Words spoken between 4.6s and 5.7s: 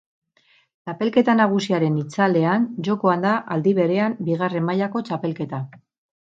mailako txapelketa.